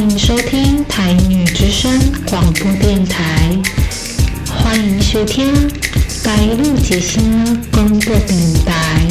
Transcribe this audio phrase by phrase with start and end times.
[0.00, 1.92] 欢迎收听台女之声
[2.26, 3.50] 广播电台，
[4.46, 5.52] 欢迎收听
[6.24, 7.22] 台女之声
[7.70, 9.06] 广播电台。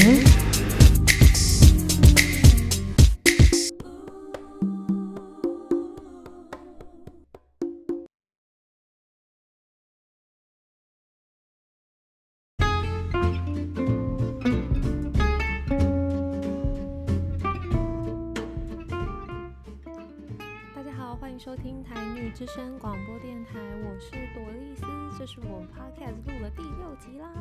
[22.56, 24.84] 声广播电台，我是朵丽丝，
[25.20, 27.32] 这是我 podcast 录了第六集啦。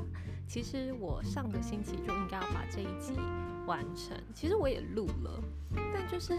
[0.46, 3.14] 其实我上个星期就应该要把这一集
[3.66, 5.42] 完成，其实我也录了，
[5.94, 6.36] 但就是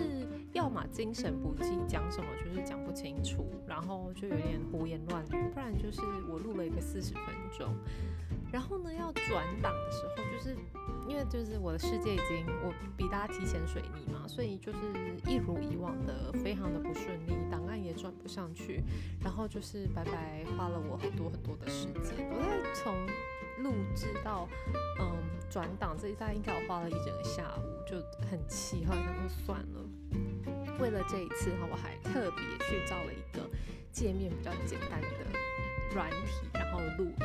[0.53, 7.23] 要么精神不济，讲什么就是讲不清楚，然后就有点胡言乱语，不然就是我录了一个四十分
[7.57, 7.73] 钟，
[8.51, 10.55] 然后呢要转档的时候，就是
[11.07, 14.77] 因为就是我的世界已经我比大家提前水泥嘛，所以就是
[15.25, 18.83] 一如以往的非常的不顺利，档案也转不上去，
[19.21, 22.93] 然后就是白白花了我很多很多的时间，我在从
[23.63, 24.47] 录制到
[24.99, 25.17] 嗯
[25.49, 27.97] 转档这一代应该我花了一整个下午，就
[28.29, 29.85] 很气，后来想说算了，
[30.79, 33.47] 为了这一次哈，我还特别去找了一个
[33.91, 35.07] 界面比较简单的
[35.93, 37.15] 软体，然后录音。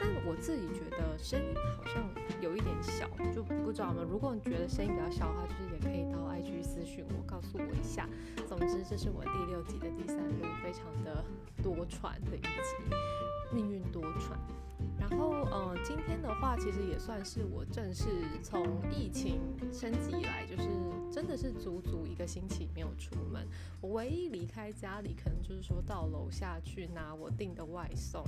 [0.00, 2.02] 但我自己觉得声音好像
[2.40, 4.02] 有一点小，就不知道吗。
[4.10, 8.08] 如果你觉得声音比较小的话，就是也可以到 IG 私讯我，告诉我一下。
[8.48, 11.22] 总之，这是我第六集的第三部，非常的
[11.62, 12.94] 多舛的一集，
[13.52, 14.32] 命运多舛。
[14.98, 18.04] 然后，呃，今天的话，其实也算是我正式
[18.42, 19.40] 从疫情
[19.72, 20.68] 升级以来，就是
[21.10, 23.46] 真的是足足一个星期没有出门。
[23.80, 28.22] 我唯一离开家里，可能就是说到楼下去拿我订的外送。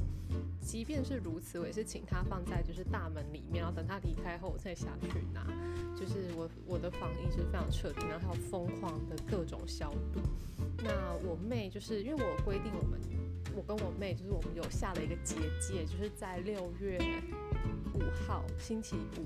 [0.61, 5.47] 即便是如此，我也是请他放在就是大门里面，然后等他离开后，我再下去拿。
[5.95, 10.21] 就是我我的防疫是非常彻底，然后还有疯狂的各种消毒。
[10.83, 12.99] 那我妹就是因为我规定我们。
[13.55, 16.99] 我跟我妹就是我们有下了一个结界，就是在六月
[17.95, 19.25] 五号星期五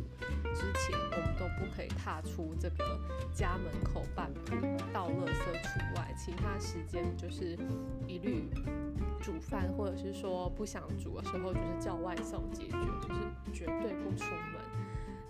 [0.55, 2.99] 之前，我们都不可以踏出这个
[3.33, 4.55] 家门口半步，
[4.93, 7.57] 倒垃圾除外，其他时间就是
[8.07, 8.49] 一律
[9.23, 13.21] 煮饭，或者是说不想煮的时候就是叫外送解决，就是
[13.53, 14.76] 绝对不出门。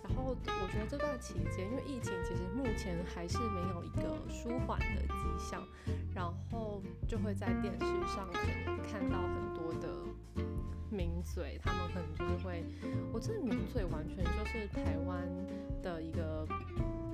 [0.07, 5.61] 然后我觉得这段期间，因为疫情其实目前还是没有一个舒缓的迹象，
[6.13, 7.85] 然后就会在电视
[8.15, 9.87] 上可能看到很多的
[10.89, 12.63] 名嘴，他们可能就是会，
[13.11, 15.27] 我这名嘴完全就是台湾
[15.81, 16.45] 的一个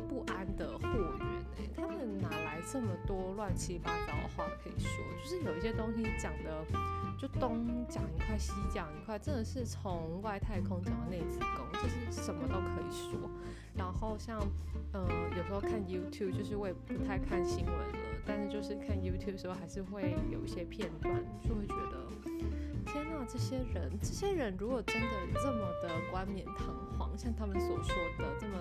[0.07, 1.27] 不安的货源
[1.57, 4.89] 哎，他们拿来这么多乱七八糟的话可以说？
[5.21, 6.65] 就是有一些东西讲的。
[7.15, 13.29] 就东讲一块，西讲一块，真的是从外太空讲到内子宫，就是什么都可以说。
[13.77, 14.41] 然后像，
[14.91, 15.07] 呃，
[15.37, 22.22] 有时候看 YouTube，就是我也不太看新闻了，但是就是看 YouTube 的时候，还是会有一些片段，就会觉得。
[22.93, 25.07] 天呐，这些人，这些人如果真的
[25.41, 26.67] 这么的冠冕堂
[26.99, 28.59] 皇，像他们所说的这么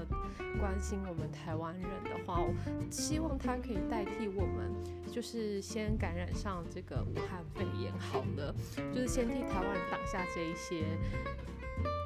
[0.58, 2.50] 关心我们台湾人的话，我
[2.90, 4.72] 希望他可以代替我们，
[5.12, 8.54] 就是先感染上这个武汉肺炎好了，
[8.90, 10.86] 就是先替台湾人挡下这一些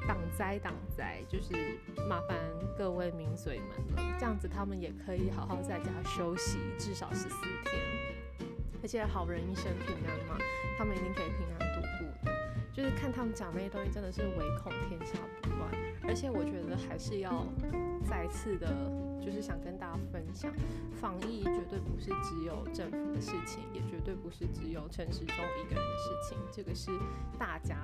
[0.05, 2.37] 挡灾挡灾，就是麻烦
[2.77, 7.81] 各位名嘴们了，这样子他们也可以好好在家休息至少十四天，
[8.81, 10.37] 而且好人一生平安嘛，
[10.77, 11.66] 他们一定可以平安。
[12.77, 15.71] 就是看他们讲那些东西，真的是唯恐天下不乱。
[16.03, 17.43] 而且我觉得还是要
[18.07, 18.67] 再次的，
[19.19, 20.53] 就是想跟大家分享，
[21.01, 26.91] 防疫绝对不是只有政府的事情，也绝对不是只有陈时中一个人的事情，这个是
[27.39, 27.75] 大家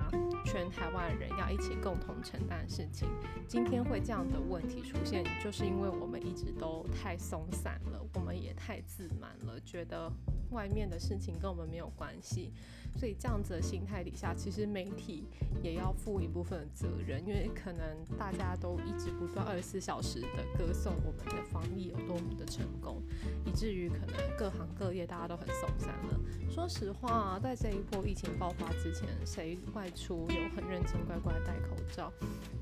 [0.44, 3.08] 全台湾人要一起共同承担的事情。
[3.48, 10.08] 今天会这样的问题出现，就是因为我们一直都太松散了，我们也太自满了，觉得
[10.54, 12.50] 外面的事情跟我们没有关系。
[12.96, 15.24] 所以这样子的心态底下，其实媒体
[15.60, 17.82] 也要负一部分责任，因为可能
[18.16, 23.02] 大家都一直不断二十四小时的歌颂我们的防疫有多么的成功，
[23.44, 26.20] 以至于可能各行各业大家都很松散了。
[26.48, 32.12] 说实话，在这一波疫情爆发之前，谁外出有很认真乖乖戴口罩？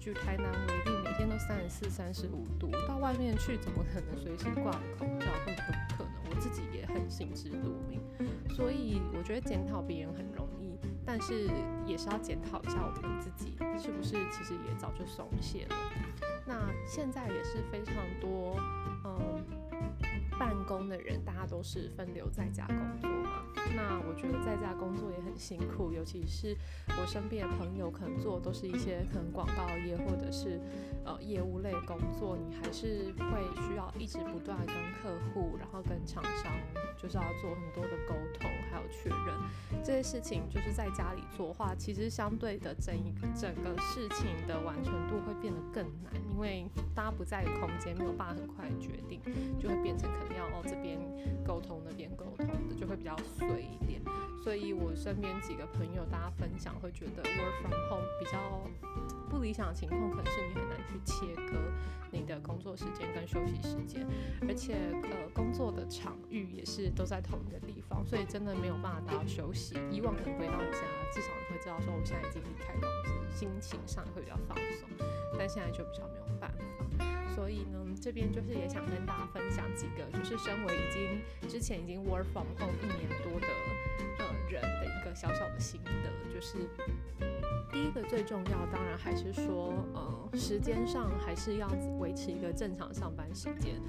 [0.00, 5.27] 举台南为例，每天都三十四、三十五度，到外面去怎么可能随时挂口罩？
[5.45, 6.12] 根本不可能。
[6.31, 7.77] 我自己也很心知肚
[8.50, 11.49] 所以我觉得检讨别人很容易，但是
[11.87, 15.76] 也是要检讨一下我们自己，是不是其实也早就松懈了？
[16.46, 18.56] 那现在也是非常多，
[19.05, 19.44] 嗯，
[20.43, 23.44] 办公的人大家都是分流在家工作嘛，
[23.77, 26.56] 那我觉得在家工作也很辛苦，尤其是
[27.00, 30.61] 我身边的朋友，可能做都是一些可能广告业或者是
[31.05, 36.53] 呃业务类工作，你还是会需要一直不断跟客户，然后跟厂商，
[37.00, 40.43] 就是要做很多的沟通，还有确认这些事情。
[40.50, 46.67] 就是在家里做的话，其实相对的整一整个事情的完成度会变得更难，因为
[46.97, 49.21] 大家不在空间，没有办法很快决定，
[49.61, 50.99] 就会变成可能要哦这边
[51.44, 54.00] 沟通那边沟通的，就会比较随一点。
[54.43, 58.61] 所以我身边几个朋友，大家分享会觉得 work from home 比较
[59.31, 61.56] 不理想的情况，可能是你很难去切割
[62.11, 64.05] 你的工作时间跟休息时间，
[64.49, 64.75] 而且
[65.05, 69.76] 呃工作的场域也是都在同一个地方，所以真的没有办法达到休息。
[69.93, 70.81] 以往可能回到家，
[71.12, 74.88] 至少你会知道说我现在已经离开公司，心情上会比较放松，
[75.38, 76.50] 但现在就比较没有办
[76.99, 77.22] 法。
[77.34, 83.46] 所以呢，这边就是也想跟大家分享几个，就是身为已经之前已经 work from home 一年多的。
[84.49, 86.59] 人的一个小小的心得，就是
[87.71, 93.81] 第一个最重要，当然还是说，呃，时间上还是要维持一个正常上班时间。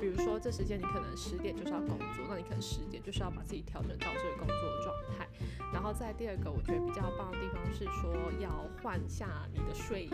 [0.00, 5.28] 比如说，这时间你可能十点就是要工作，那你可能十点就是要把自己调整到这个工作状态。
[5.72, 8.50] 然后在第二个，我觉得比较棒的地方是说，要
[8.82, 10.10] 换下你的睡衣。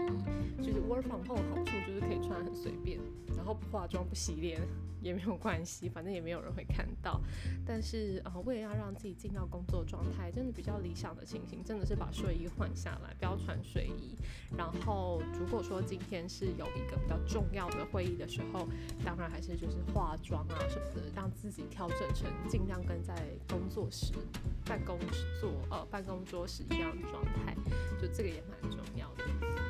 [0.58, 2.98] 就是 work from home 好处就是可以穿很随便，
[3.36, 4.60] 然后不化妆不洗脸。
[5.00, 7.20] 也没有关系，反正也没有人会看到。
[7.66, 14.16] 但是呃，为了要让自己进到工作状态，真的比较理想的情形，真的是把睡衣换下来，不要穿睡衣。
[14.56, 18.68] 然后如果说今天是有一个比较重要的会议的时候，
[19.04, 23.14] 当然还是就是化妆啊什么的，让自己调整成尽量跟在
[23.48, 24.12] 工作室、
[24.64, 24.98] 办公
[25.40, 27.54] 桌呃办公桌时一样的状态，
[28.00, 29.24] 就这个也蛮重要的。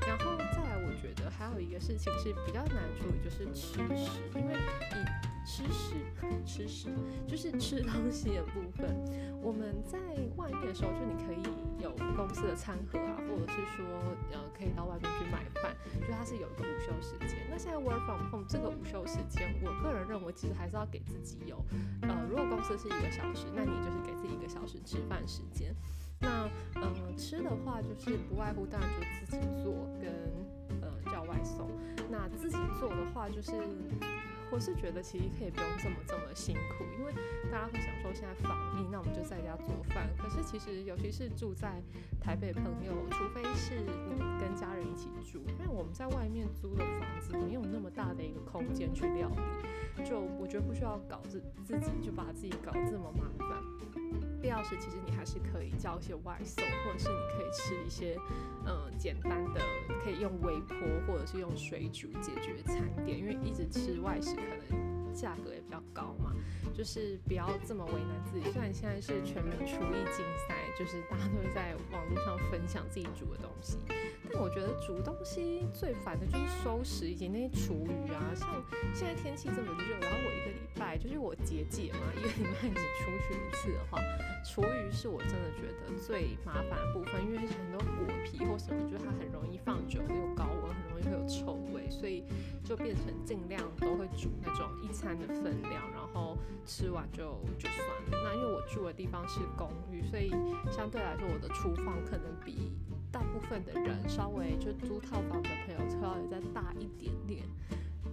[0.06, 0.67] 然后再，
[1.00, 5.94] 觉得还有一个事情是比较难处理，就是吃食，因为以吃食，
[6.44, 6.88] 吃食
[7.26, 8.94] 就是吃东西的部分。
[9.40, 9.98] 我们在
[10.36, 11.42] 外面的时候，就你可以
[11.82, 13.86] 有公司的餐盒啊，或者是说，
[14.32, 17.46] 呃，可以到外面去买饭，就它是有一个午休时间。
[17.48, 21.64] 那现在 work from home 这个午休时间，我个人认为其实还是要给自己有，
[22.02, 25.74] 呃，如果公司是一个小时，那你就是给自己一个小时吃饭时间。
[26.20, 30.12] 那，呃，吃的话就是不外乎当然就自己做跟
[31.10, 31.68] 叫外送。
[32.10, 33.52] 那自己做的话就是。
[34.50, 37.12] 我是觉得其实可以不用这么这么辛苦，因为
[37.52, 40.08] 大家会想说现在防疫，那我们就在家做饭。
[40.16, 41.82] 可是其实尤其是住在
[42.18, 53.97] 台北朋友，除非是你跟家人一起住，因为我们在外面租的房子没有那么大的一个空间去料理，就我觉得不需要搞自自己就把自己搞这么麻烦。
[54.40, 58.16] 必要时，其实你还是可以叫一些外送，或者是你可以吃一些，
[58.66, 59.60] 嗯，简单的，
[60.04, 60.76] 可以用微波
[61.06, 64.87] 或者是用水煮解决餐点，因为一直吃外食可能
[65.20, 66.32] 价格也比较高嘛，
[66.72, 68.50] 就是不要这么为难自己。
[68.52, 73.78] 虽然现在是全民厨艺竞赛，就是大家都会在网络上分享自己煮的东西。
[74.30, 78.22] 但我觉得煮东西最烦的就是收拾以及那些厨余啊。
[78.34, 78.48] 像
[78.94, 83.98] 现在天气这么热，然后我一个礼拜就是我节俭嘛， 一个礼拜只出去一次的话，
[84.44, 92.24] 厨余是我真的觉得最麻烦的部分，因为很多果皮或什么，就是它很容易放久又高温，很容易会有臭味，所以
[92.64, 98.10] 就变成尽量都会煮那种一餐的分量，然后吃完就就算了。
[98.10, 100.30] 那因为我住的地方是公寓，所以
[100.70, 102.72] 相对来说我的厨房可能比。
[103.10, 107.42] 大部分的人稍微就租套房的朋友，稍微再大一点点，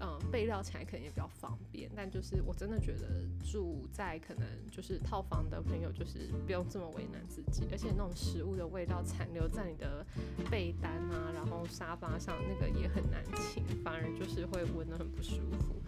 [0.01, 1.89] 嗯，备料起来可能也比较方便。
[1.95, 10.05] 但就是我真的觉得住在可能就是套房的朋友，就是不用这么为难自己，而且那种食物的味道残留在你的
[10.49, 15.81] 被单啊，然后沙发上那个也很难清，反而就是会闻得很不舒服。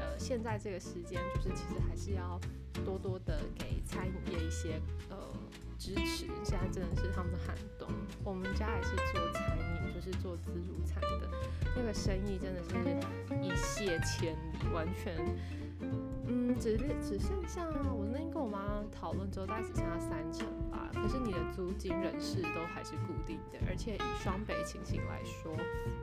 [0.00, 2.40] 呃，现在这个时间就是其实还是要
[2.84, 5.16] 多多的给餐饮业一些呃。
[5.78, 7.88] 支持，现在真的是他们的寒冬。
[8.24, 11.28] 我们家也是做餐饮，就是做自助餐的，
[11.76, 12.74] 那个生意真的是
[13.42, 15.16] 一泻千里，完全，
[16.26, 20.90] 嗯，只只剩下我那天跟我妈讨论之后，大概只剩下三成吧。
[20.92, 25.54] 可是你的租金、人事都还是固定的，而且以双北情形来说，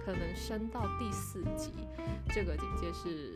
[0.05, 1.73] 可能升到第四级，
[2.29, 3.33] 这个警戒是，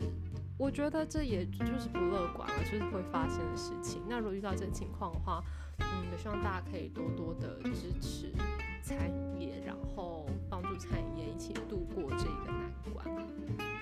[0.56, 4.02] 我觉得这也就是不乐观了，就是会发生的事情。
[4.08, 5.42] 那如果遇到这情况的话，
[5.78, 8.32] 嗯，也希望大家可以多多的支持
[8.82, 13.77] 餐饮业，然后帮助餐饮业一起度过这个难关。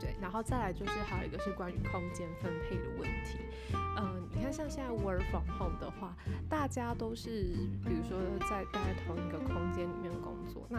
[0.00, 3.38] 对，然后再来就是还有一个是关于空间分配的问题。
[3.98, 6.16] 嗯，你看像现在 work from home 的话，
[6.48, 7.54] 大家都是
[7.84, 10.66] 比如说在在同一个空间里面工作。
[10.70, 10.78] 那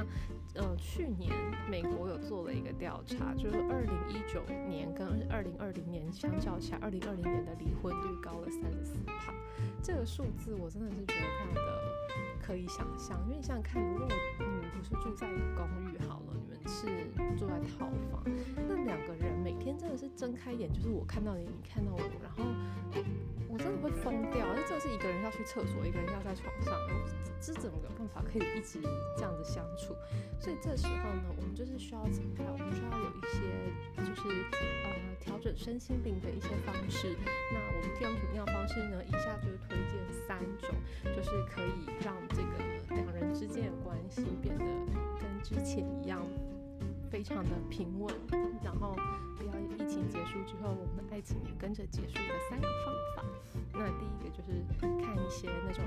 [0.55, 1.31] 呃，去年
[1.69, 9.33] 美国有做了一个调查，就是二零一九年跟二零二零年相较起来，二零二零年的离婚率高了三十四帕。
[9.83, 11.61] 这个数字我真的是觉得非常的
[12.41, 14.07] 可以想象，因为你想想看，如果
[14.39, 16.20] 你们不是住在一个公寓好，
[16.71, 16.87] 是
[17.37, 18.23] 住在套房，
[18.55, 22.45] 那两个人每天真的是睁开眼就是我看到你，你看到我，然后
[23.49, 24.47] 我真的会疯掉。
[24.55, 26.73] 那这是一个人要去厕所，一个人要在床上，
[27.41, 28.79] 这怎么有办法可以一直
[29.17, 29.93] 这样子相处？
[30.39, 32.53] 所以这时候呢，我们就是需要怎么样？
[32.53, 33.41] 我们需要有一些
[33.97, 34.29] 就是
[34.85, 35.01] 呃。
[35.21, 37.15] 调整身心灵的一些方式，
[37.53, 39.03] 那我们这种怎么样的方式呢？
[39.05, 39.93] 以下就是推荐
[40.27, 40.67] 三种，
[41.15, 44.65] 就是可以让这个两人之间的关系变得
[45.19, 46.19] 跟之前一样，
[47.11, 48.15] 非常的平稳，
[48.63, 48.95] 然后
[49.37, 53.25] 不要疫情结束之后，我们的爱情也跟着结束的三个方法。
[53.73, 55.83] 那第一个就是看一些那种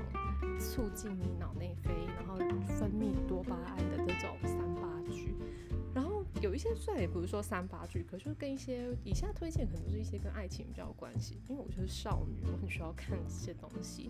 [0.59, 2.37] 促进你脑内啡，然后
[2.77, 4.54] 分泌多巴胺的这种。
[6.55, 14.09] 一些虽然也不是说三八剧，可是跟一些以下推荐可能是一些跟爱情比较有关系，因为我就是少女，我很需要看这些东西。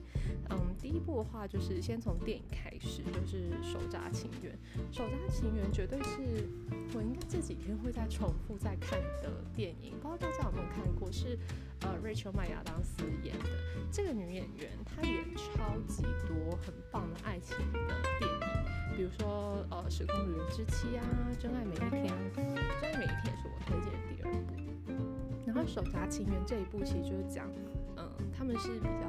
[0.51, 4.57] 嗯，第一部的话就是先从电影开始，就是《手札情缘》。
[4.95, 6.47] 《手札情缘》绝对是
[6.93, 11.11] 我应该这几天会再重复再看的电影，不知道大家有没有看过？
[11.11, 11.39] 是
[11.81, 13.45] 呃，Rachel 麦亚当斯演的
[13.91, 17.79] 这个女演员，她演超级多很棒的爱情的
[18.19, 18.39] 电影。
[18.95, 21.03] 比如说，呃，《时空旅人之妻》啊，
[21.41, 21.91] 《真爱每一天》，
[22.81, 24.37] 《真爱每一天》是我推荐的第二部。
[25.45, 27.51] 然后《手札情缘》这一部其实就是讲，
[27.97, 29.05] 嗯，他们是比较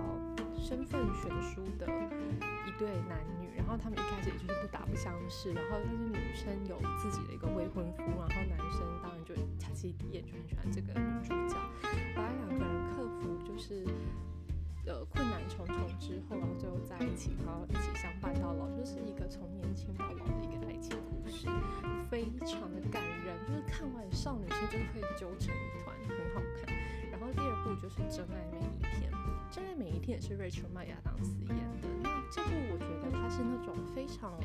[0.58, 1.86] 身份悬殊的
[2.78, 11.56] 对男女，然后他们一开始也就是不打不相识，然后但是女生有自己的一个未婚夫，然后男生当然就他其实眼就很喜欢这个女主角，
[12.14, 13.84] 后来两个人克服就是。
[14.88, 21.48] 呃，困难重重之后，然后最后在一起，然后一起相伴到老，就是一个从年轻到老的一个爱情故事，
[22.08, 26.72] 非常的感人，就是看完少女心就是会揪成一团，很好看。
[27.10, 28.85] 然后第二部就是《真爱每一天》，
[29.50, 31.88] 《真爱每一天》也是 Rachel 麦亚当斯演的。
[32.02, 34.38] 那这部我觉得它是那种非常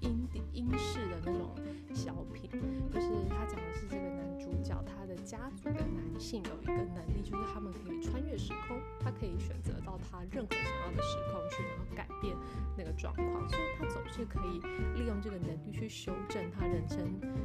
[0.00, 1.54] 英英式的那种
[1.94, 2.50] 小品，
[2.92, 9.72] 就是它讲的是这个男主角他的家族的男性有一个能力，就是他们可以穿越时空，他可以选择。
[9.86, 12.36] 到他任何想要的时空去，然后改变
[12.76, 14.58] 那个状况，所以他总是可以
[14.98, 16.98] 利用这个能力去修正他人生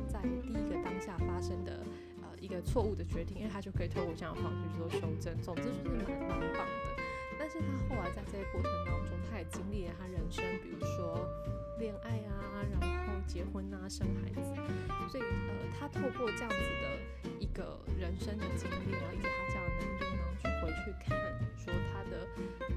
[0.08, 1.84] 在第一个当下发生的
[2.22, 5.40] 呃一个错误的决定，因为他就可以透过这样的方式去做修正。
[5.40, 6.66] 总之就是蛮蛮棒。
[7.52, 11.28] 是他后来在这些过程当中，他也经历了他人生，比如说
[11.78, 12.88] 恋爱啊，然后
[13.28, 14.56] 结婚啊，生孩子，
[15.10, 21.20] 所以呃，他透过这样子的一个人生的经历，然后以及他这样的能力，然后去回去看。
[21.58, 22.28] 说他的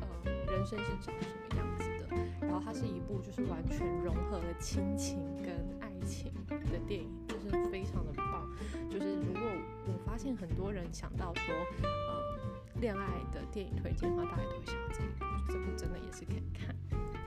[0.02, 5.48] 呃人生是长什么样子的，然后它是一部就是完全融合了亲情跟
[5.80, 8.46] 爱情的电影，就是非常的棒。
[8.90, 9.40] 就是如果
[9.86, 16.74] 我发现很多人想到说呃恋爱的电影推荐的话，大家都会想到这一部，这部真的也是可以看。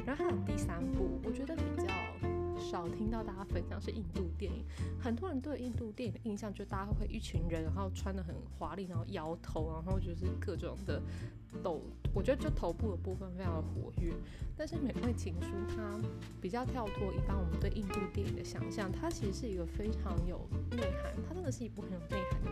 [0.06, 1.88] 然后还有第三部，我觉得比较。
[2.60, 4.66] 少听到大家分享是印度电影，
[5.00, 11.02] 很多人对印度电影的印象就大家会一群人，然后穿的很华丽，然后摇头，然后就是各种的
[11.64, 11.82] 抖。
[12.14, 14.12] 我觉得就头部的部分非常的活跃，
[14.58, 15.98] 但是《美味情书》它
[16.42, 22.52] 比较跳脱一般我们对印度电影的想象，它其实是一个非常有内涵，它真的是一部很有内涵的。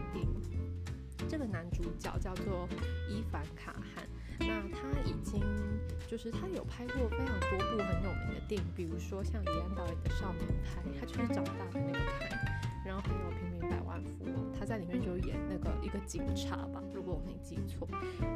[1.36, 2.66] 这个男主角叫做
[3.10, 4.08] 伊凡卡汉。
[4.40, 5.44] 那他已经
[6.08, 12.30] 就是他有拍过非常多部很有名的电影，比如说像李安导演的《少年派》，他就是长大的那个派。
[12.86, 17.88] 然后还有《平民百万富翁》，他在里面就演那个一个警察吧，如果我没记错。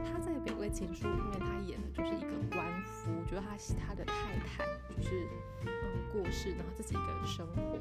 [0.03, 3.55] 他在《北魏情书》里面，他演的就是一个官夫，就是他
[3.87, 4.65] 他的太太
[4.97, 5.27] 就是
[5.61, 5.69] 嗯
[6.11, 7.77] 过世，然后自己一个人生活。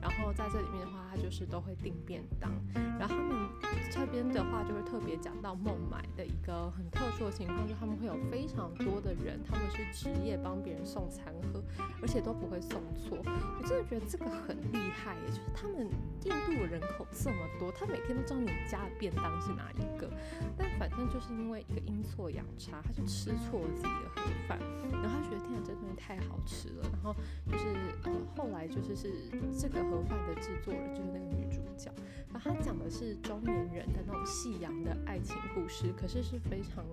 [0.00, 2.50] 然后在这里面的话，他就是都会订便当。
[2.98, 3.48] 然后他们
[3.90, 11.62] 这边的话就会特别讲到孟买的一个很特殊的情况，就是他们会有非常多的人，他们是职业帮别人送餐盒，
[12.02, 13.18] 而且都不会送错。
[13.24, 15.88] 我真的觉得这个很厉害，也就是他们。
[16.24, 20.10] 印度人口这么多，他每天都知道你家的便当是哪一个，
[20.56, 24.58] 但反正就是因为一个阴错阳差，他就吃错了自己的盒饭，
[24.90, 27.14] 然后他觉得天啊，这东西太好吃了，然后
[27.46, 27.64] 就是
[28.04, 29.12] 呃后来就是是
[29.58, 31.90] 这个盒饭的制作人就是那个女主角，
[32.32, 36.84] 然后他讲的是中年人的那种夕阳的爱情故事，可是是非常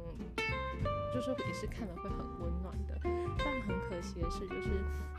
[1.14, 2.76] 就是也是看了会很温暖，
[4.06, 4.14] 惜。
[4.14, 4.70] 惜的是，就是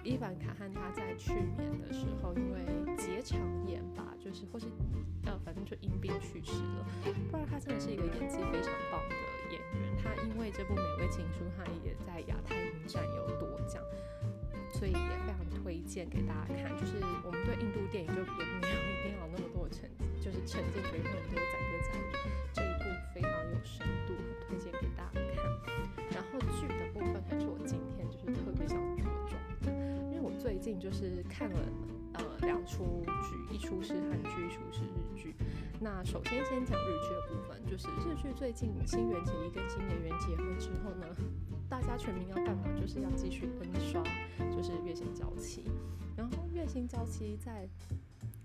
[0.05, 2.63] 伊凡卡汉他在去年的时候，因为
[2.97, 4.67] 结肠炎吧，就是或是
[5.27, 6.87] 呃，反正就因病去世了。
[7.31, 9.15] 不然他真的是一个演技非常棒的
[9.51, 9.97] 演员。
[9.99, 13.83] 他因为这部《美味情书》，他也在亚太影展有夺奖，
[14.73, 16.71] 所以也非常推荐给大家看。
[16.79, 19.91] 就是我们对印度电影就也没有一定要那么多的沉，
[20.23, 22.07] 就是沉浸于很多载歌载舞。
[22.55, 24.15] 这一部非常有深度，
[30.67, 31.59] 近就是看了
[32.15, 35.33] 呃两出剧，一出是韩剧，一出是日剧。
[35.81, 41.07] 那首先先讲日剧的部分，就是日剧最近新垣结衣跟新演员结婚之后呢，
[41.69, 42.65] 大家全民要干嘛？
[42.81, 44.03] 就是要继续 N 刷，
[44.51, 45.63] 就是《月薪娇妻》。
[46.17, 47.69] 然后《月薪娇妻》在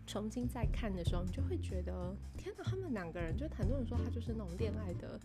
[0.05, 5.19] 重新再看的时候，你就会觉得，天哪，他们两个人就很多人说他就是那种恋爱的。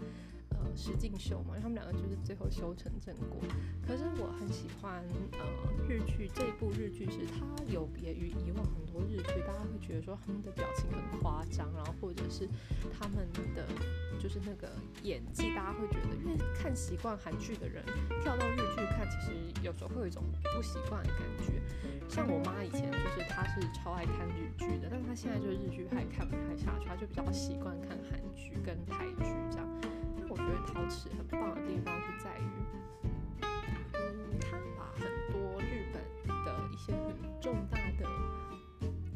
[0.58, 3.40] 呃，石敬秀嘛，他们两个就是最后修成正果。
[3.86, 5.44] 可是我很喜欢呃
[5.88, 12.48] 日剧这一部日剧，是它有别于以往很多日剧，大家会觉得说他们的表情很夸张，然后或者是
[12.98, 13.66] 他们的
[14.18, 14.68] 就是那个
[15.02, 17.84] 演技，大家会觉得，因为看习惯韩剧的人
[18.22, 19.32] 跳到日剧看，其实
[19.62, 20.22] 有时候会有一种
[20.54, 21.60] 不习惯的感觉。
[22.08, 29.66] 像我妈以前就是她是超爱看日剧的，但是她现在就是日剧还看不太下去，她就比较习惯看韩剧跟台剧这样。
[30.38, 32.44] 我觉得陶瓷很棒的地方是在于，
[33.94, 36.02] 嗯，他把很多日本
[36.44, 38.06] 的一些很重大的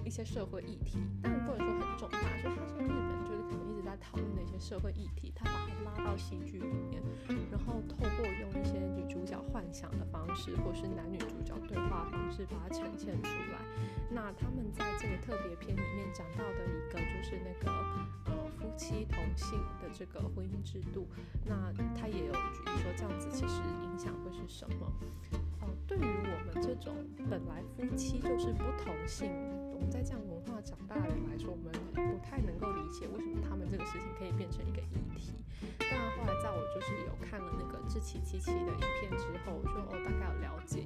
[0.02, 7.02] 一些社会议题，当然不能说很重大，就他说日本就是可能一直在讨论的一些社会议题，他把它拉到戏剧里面，
[7.50, 13.60] 然后透过用一些女主角幻想的方式，或是男女主角对话方式把它呈现出来。
[14.10, 18.29] 那他们在这个特别篇里面讲到的一个就是那个。
[18.60, 21.08] 夫妻同性的这个婚姻制度，
[21.46, 24.92] 那他也有举例说，这样子其实影响会是什么？
[25.62, 26.94] 哦，对于我们这种
[27.30, 29.32] 本来夫妻就是不同性，
[29.80, 35.32] 我们在这样文化长大的人来说，我们不太能够理解为什么他们这个事情可以变成一个议题。
[35.78, 40.84] 当然后来在我就是有看了那个志崎七七的影片之后，我就哦大概有了解，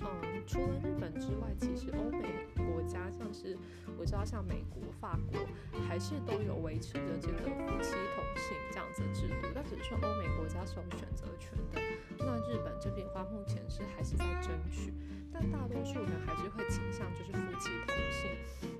[0.00, 3.56] 嗯，除了日本之外，其实欧美国家像是
[3.96, 5.40] 我知道像美国、法国
[5.88, 11.80] 还是都有维持着这个夫妻同性这样子的制度，但只是说欧美国家是有选择权的。
[12.18, 14.92] 那日本这边的话，目前是还是在争取，
[15.34, 18.30] 但大多数人还是会倾向就是夫妻同性。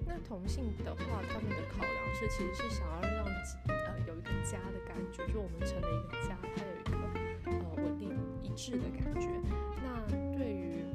[0.07, 3.27] 那同性的话，他们的考量是其实是想要让
[3.67, 9.29] 呃有一个家的感觉，就我们成了一个家，它有一个呃稳定一致的感觉。
[9.83, 10.87] 那对于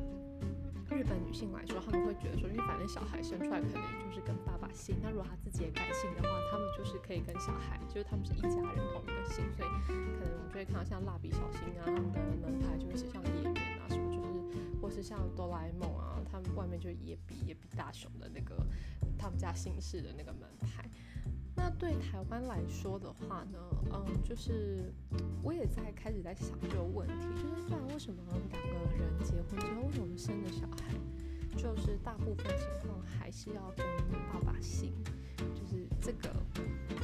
[0.90, 9.70] 日本女性来说，他们会觉得说，因为反正小孩生出来可能就是跟爸爸姓，那如果他自己也改姓的话，他们就是可以跟小孩，就是他们是一家人同一个姓，所以
[10.16, 14.09] 可能我们就会看到像蜡笔小新啊，他们的门牌就会写像演员啊什么，
[14.90, 18.56] 是像哆啦 A 梦啊，他们外面就野比野比大雄的那个
[19.18, 20.90] 他们家姓氏的那个门牌。
[21.56, 23.60] 那对台湾来说的话呢，
[23.92, 24.94] 嗯，就是
[25.44, 30.94] 我也在开始在想这个问题，就是虽然为什么两个人结婚之后，为什么生的小孩，
[31.58, 33.86] 就是大部分情况还是要跟
[34.32, 34.94] 爸爸姓，
[35.56, 36.30] 就是这个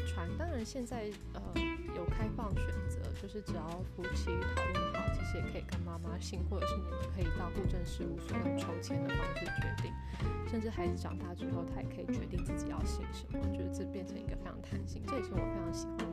[0.07, 0.27] 传。
[0.37, 1.41] 当然现在呃
[1.95, 6.83] 有开放选择，就是只要夫妻讨论好，其实也可以跟妈妈姓，或者是你
[7.15, 9.91] 可以到户政事务所用抽签的方式决定。
[10.47, 15.01] 甚至孩子长大之后，他也可以决定自己要姓什么，就是这变成一个非常弹性。
[15.05, 16.07] 这也是我非常喜欢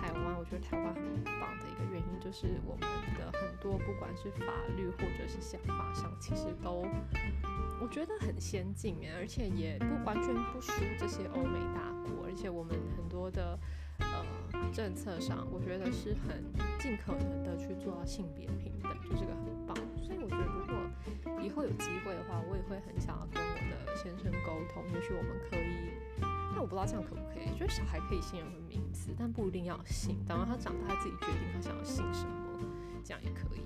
[0.00, 2.80] 台湾，我觉得台湾很棒的一个原因，就是我们
[3.16, 6.82] 的很多不管是法律或者是想法上，其实都
[7.80, 13.58] 我觉得很先进诶，而且也不完全不输这些欧美大国，而且我们很多的
[13.98, 14.24] 呃
[14.72, 16.44] 政策上，我觉得是很
[16.78, 19.76] 尽可能的去做到性别平等，就这个很棒。
[20.02, 20.74] 所以我觉得如果
[21.40, 24.82] 以后有机会的话，我也会很想要跟我的先生沟通。
[24.92, 27.58] 也许我们可以，但我不知道这样可不可以。
[27.58, 30.18] 就是小孩可以姓任何名字，但不一定要姓。
[30.26, 32.60] 等到他长大，他自己决定他想要姓什么，
[33.04, 33.62] 这样也可以。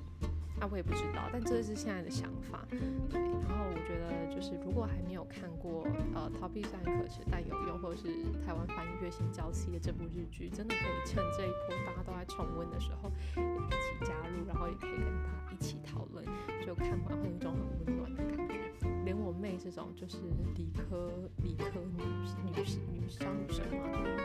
[0.62, 2.64] 那我也不知道，但这是现在的想法。
[3.10, 8.06] 对，然后我觉得就是如果还没有看过呃逃避虽然可耻但有用，或者是
[8.46, 16.24] 台湾翻译《月薪娇妻》的这部日剧，真的可以趁这一波大家都在重温的时候一起加入，然后也可以跟大家一起讨论。
[16.64, 20.18] 就看完会有一种很温暖的感觉，连我妹这种就是
[20.54, 22.04] 理科理科女
[22.46, 24.24] 女女商女生嘛，就那种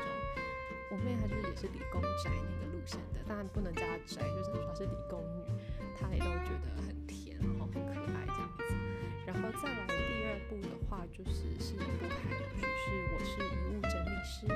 [0.91, 5.51] 我妹她就是也是理工宅那个路线的，当然不能叫她宅，就是她是理工女，
[5.99, 8.63] 他也都觉得很甜，然后很可爱这样子。
[9.25, 12.09] 然后再来第二部的话，就是是一部韩
[12.55, 14.47] 剧，是我是遗物整理师。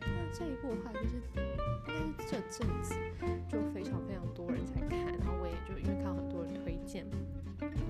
[0.00, 1.42] 那这一部的话，就是应
[1.86, 2.94] 该是这阵子
[3.48, 7.06] 就非常非常多人在看，然后我也就因为看到很多人推荐。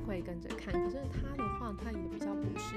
[0.06, 0.72] 会跟着看。
[0.72, 2.76] 可是他的话，他也比较不是。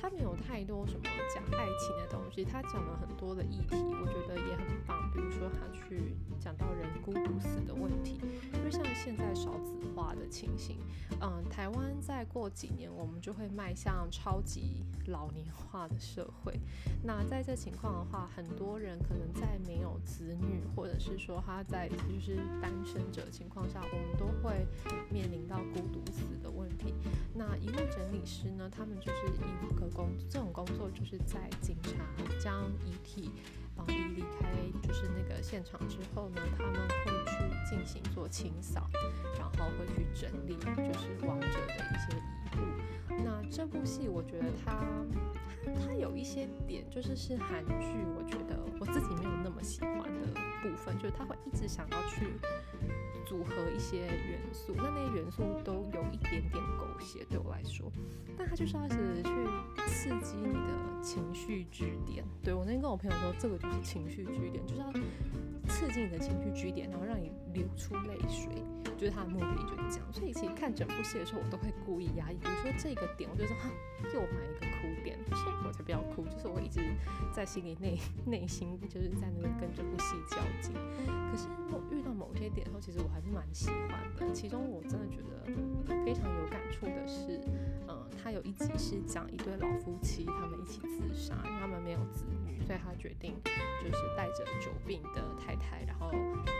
[0.00, 5.10] 他没有太多什么讲爱情的东西，他讲了很多的议题，我觉得也很棒。
[5.12, 8.18] 比如说他去讲到人孤独死的问题，
[8.54, 10.78] 因为像现在少子化的情形，
[11.20, 16.58] 嗯，台湾再过几年我们就会迈向超级老年化的社会。
[17.02, 24.66] 那在这情况的话，很多人可能在没有子女，或者是说他在就是单身者情况下，我们都会
[25.10, 25.89] 面临到孤。
[27.72, 29.80] 那整理师呢，他们就是一个。
[29.92, 31.90] 工这种工作就是在警察
[32.38, 33.32] 将遗体
[33.76, 34.48] 啊移离开
[34.86, 38.88] 就是那个现场之后呢，他们会去进行做清扫，
[39.36, 43.22] 然后会去整理就是亡者的一些遗物。
[43.24, 45.04] 那这部戏我觉得它
[45.84, 50.28] 它有一些点就是是韩剧，我觉得我自己没有那么喜欢的
[50.62, 52.32] 部分，就是他会一直想要去。
[53.30, 57.88] 组合一些元素，那那些元素都有一点点狗血，对我来说，
[58.36, 59.30] 但它就是要是去
[59.86, 62.24] 刺激你的情绪支点。
[62.42, 64.92] 对我那天跟我朋友说，这个就是情绪支点，就是要
[65.70, 68.52] 刺激你的情绪据点，然后让你流出泪水，
[68.98, 70.12] 就是他的目的就是这样。
[70.12, 73.70] 所以其实看整部戏的时候，我都会故意压抑，比如说这个点，我就说哈，
[74.12, 75.16] 又埋一个哭点，
[75.64, 76.80] 我才不要哭，就是我一直
[77.32, 80.74] 在心里内内心就是在那边跟这部戏较劲。
[81.30, 84.34] 可是我遇到某些点后，其实我还是蛮喜欢的。
[84.34, 85.46] 其中我真的觉得
[86.04, 87.40] 非常有感触的是，
[87.88, 93.34] 嗯，他有一集是讲一对老夫妻，他们一起自杀，他们没有子女，所以他决定
[93.82, 96.10] 就是带着久病的太太，然后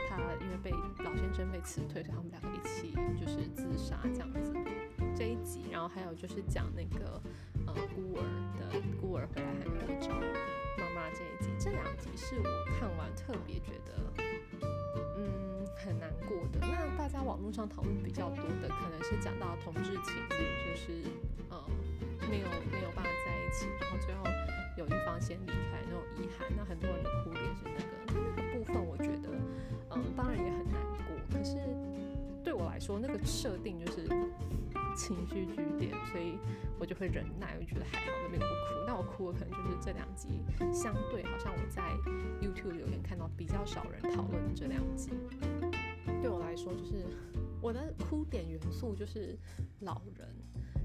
[0.07, 0.71] 他因为被
[1.03, 4.53] 老先生被辞退，所以他们两个一起就是自杀这样子。
[5.15, 7.21] 这一集，然后还有就是讲那个
[7.67, 8.23] 呃孤儿
[8.57, 10.09] 的孤儿回来韩国找
[10.77, 14.13] 妈妈这一集，这两集是我看完特别觉得
[15.17, 15.41] 嗯。
[15.83, 16.59] 很难过的。
[16.61, 21.09] 那大家网络上讨论比较多的，可能是讲到同志情侣，就是
[21.49, 21.57] 呃
[22.29, 24.23] 没有没有办法在一起，然后最后
[24.77, 26.47] 有一方先离开那种遗憾。
[26.55, 27.63] 那很多人的哭脸是
[32.81, 34.07] 说，那个设定就是
[34.97, 36.39] 情绪据点，所以
[36.79, 38.83] 我就会忍耐，我觉得还好，那边不哭。
[38.87, 40.27] 那我哭的可能就是这两集，
[40.73, 41.83] 相对好像我在
[42.41, 45.11] YouTube 留言看到比较少人讨论的这两集。
[46.21, 47.05] 对我来说，就是
[47.61, 49.37] 我的哭点元素就是
[49.81, 50.27] 老人，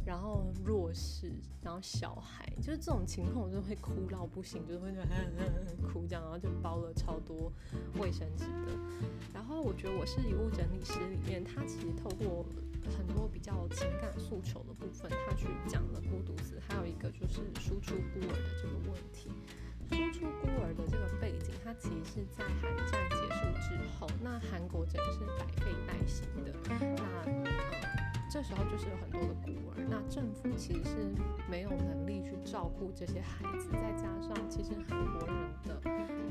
[0.07, 7.53] 然后弱势，然后小孩，就是这种情况，我就会哭到不行，就是会就哭这样，然后就包了超多
[7.99, 8.79] 卫生纸的。
[9.35, 12.47] 然后我觉得我是遗物整理师里面，他其实透过
[12.97, 19.33] 很多比较情感诉求的部分，他去讲了孤独死，还有一个就是输出孤儿的这个问题。
[19.91, 31.15] 输出孤儿的这个背景，它其实是在韩战结束之后，那韩国整个是百废待兴的，那呃这时候就是有很多的孤儿，那政府其实是
[31.51, 35.81] 没有能力去照顾这些孩子，再加上其实韩国人的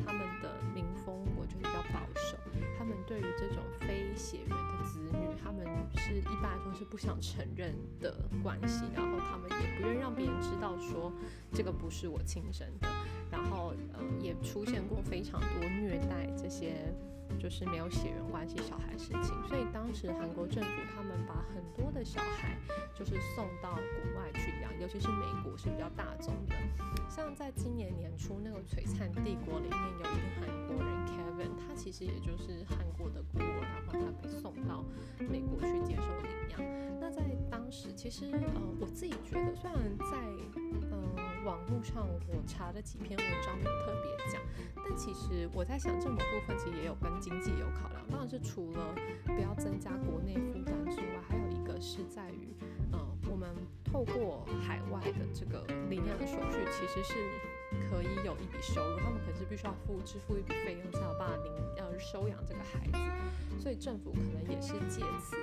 [0.05, 2.37] 他们的民风，我觉得比较保守，
[2.77, 5.65] 他们对于这种非血缘的子女，他们
[5.97, 11.11] 是一般来说是不想承认的关系，然后他们也不愿让别人知道说
[11.53, 12.87] 这个不是我亲生的。
[13.31, 16.93] 然后，呃，也出现过非常多虐待这些
[17.39, 22.57] 就是没有血缘关系小孩事情，所以当时韩国政府他们把很多的小孩
[22.93, 26.55] 就是送到国外去养，尤其是美国是比较大众的。
[27.09, 30.09] 像在今年年初那个《璀璨帝国》里面有一个
[30.39, 34.83] 韩国人 Kevin，他其实也就是韩国的孤儿，然后他被送到
[35.19, 36.59] 美国去接受领养。
[36.99, 40.17] 那在当时，其实呃，我自己觉得，虽然在
[40.91, 44.41] 嗯网络上我查的几篇文章，没有特别讲，
[44.75, 48.01] 但其实我在想，这某部分其实也有跟经济有考量。
[48.09, 52.55] 当然是除了不要增加国内负担之外，还有一个是在于，
[52.91, 53.47] 嗯，我们
[53.83, 57.13] 透过海外的这个领养的手续，其实是
[57.89, 58.97] 可以有一笔收入。
[58.99, 62.97] 他们可是必须要付支付一笔费用，才有办法领要收养这个孩子。
[63.59, 65.35] 所以政府可能也是借此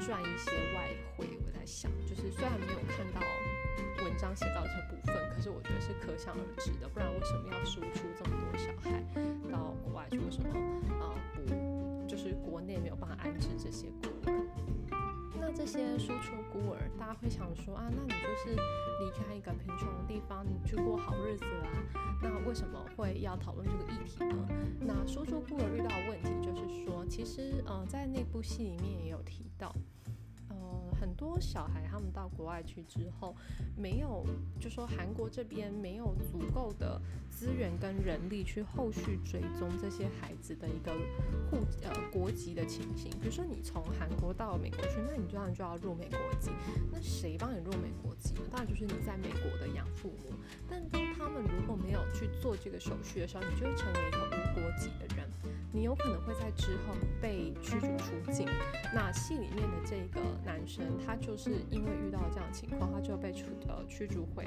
[0.00, 1.26] 赚一些外汇。
[1.44, 3.20] 我在想，就是虽然没有看到。
[4.02, 9.04] 文章写到这部分，可是我觉得是可想而知的，不然为什么要输出这么多小孩
[9.52, 10.18] 到国外去？
[10.18, 10.48] 为什么
[11.04, 13.88] 啊不就是国内没有办法安置这些？
[15.52, 21.68] 这些输出孤儿，大家会想说啊，那你就是离开一个贫穷的地方，你去过好日子啦？
[22.22, 24.48] 那为什么会要讨论这个议题呢？
[24.80, 29.74] 那输出孤儿遇到的问题就是说，其实呃在那部戏里面也有提到。
[31.20, 33.36] 多小孩他们到国外去之后，
[33.76, 34.24] 没有
[34.58, 40.92] 就说韩国这边没有足够的资源跟人力去后续追踪这些孩子的一个
[41.50, 43.10] 户呃国籍的情形。
[43.20, 46.50] 比如说你从韩国到美国去，那你当然就要入美国籍。
[46.90, 48.40] 那谁帮你入美国籍呢？
[48.50, 50.32] 当然就是你在美国的养父母。
[50.66, 55.28] 但当他们如果没有去做这个手续的时候，你就会成为一个无国籍的人。
[55.72, 58.48] 你有可能会在之后被驱逐出境。
[58.92, 64.44] 那戏里面的这个男生，他他就是因为遇到这样的情况，他就被驱呃驱逐回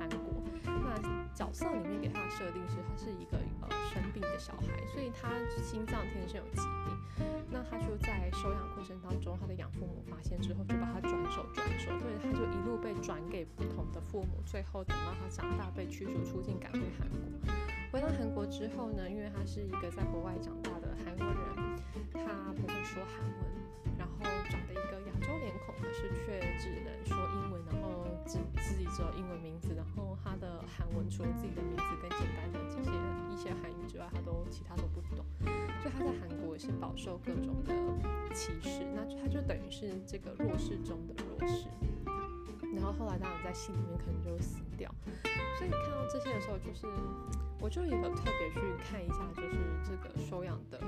[0.00, 0.42] 韩国。
[0.64, 0.96] 那
[1.34, 5.28] 角色里面给他的设定是，他是一个呃生病的小孩，所以他
[5.62, 7.26] 心脏天生有疾病。
[7.50, 17.18] 那他就在收养过程当中，他的养父母发现之后，就把他转手转手，所以，他就一路被转给不同的父母，最后等到他长大被驱逐出境，赶回韩国。
[17.92, 23.63] 回到韩国之后呢，因为他是一个在国外长大的韩国人，他不会说韩文，
[24.20, 32.90] 然后长得一个亚洲脸孔，可是却只能说英文，然后只自己只有英文名字，然后他的韩文除了自己的名字跟简单的这些
[33.32, 35.24] 一些韩语之外，他都其他都不懂，
[35.80, 37.72] 所以他在韩国也是饱受各种的
[38.34, 41.66] 歧视，那他就等于是这个弱势中的弱势。
[42.74, 44.92] 然后后来当然在戏里面可能就死掉，
[45.56, 46.86] 所以你看到这些的时候，就是
[47.60, 50.80] 我就也有特别去看一下，就是这个收养的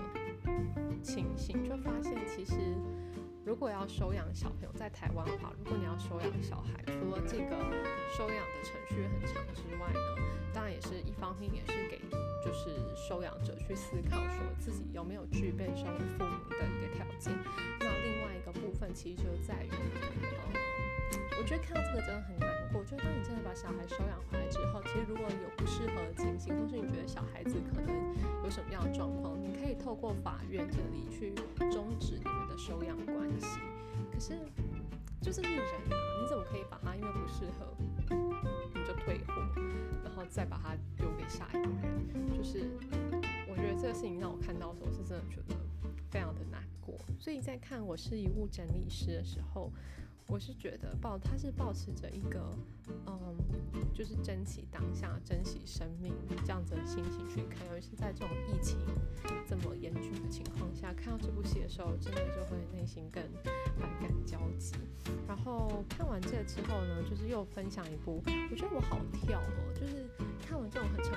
[1.00, 2.74] 情形，就发现其实
[3.46, 7.56] 如果要收养小朋友在台湾的话，如果你要收养小孩，除了这个
[8.10, 10.00] 收养的程序很长之外呢，
[10.52, 12.00] 当然也是一方面也是给
[12.44, 17.32] 就是收养者去思考说自己有没有具备身为父母的一个条件。
[17.78, 19.70] 那另外一个部分其实就在于。
[19.70, 20.60] 呃
[21.38, 22.84] 我觉得看到这个真的很难过。
[22.84, 31.32] 就当你真的把小孩收养回来之后，其实如果有不适合的情形，或是你觉得小孩子可能有什么样的状况，你可以透过法院这里去
[31.70, 33.58] 终止你们的收养关系。
[34.12, 34.38] 可是，
[35.20, 37.74] 就是人啊，你怎么可以把他因为不适合
[38.74, 39.32] 你就退货，
[40.04, 42.36] 然后再把他丢给下一个人？
[42.36, 42.70] 就是
[43.48, 45.56] 我觉得这个事情让我看到的时候，是真的觉得
[46.10, 46.94] 非常的难过。
[47.18, 49.72] 所以在看我是遗物整理师的时候。
[50.28, 52.40] 我是觉得抱他是保持着一个，
[53.06, 53.36] 嗯，
[53.94, 56.12] 就是珍惜当下、珍惜生命
[56.44, 58.76] 这样子的心情去看，尤其是在这种疫情
[59.46, 63.22] 这么严峻的情况下，看到这部戏的时候，真的就会内心更
[63.80, 64.74] 百感交集。
[65.28, 70.08] 然后看完这个之后呢，就是又分享一部，我觉得我好跳哦，就是
[70.44, 71.12] 看完这种很沉，